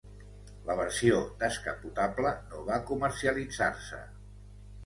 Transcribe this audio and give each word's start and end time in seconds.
La 0.69 0.77
versió 0.79 1.19
descapotable 1.43 2.33
no 2.47 2.65
va 2.71 2.81
comercialitzar-se. 2.91 4.05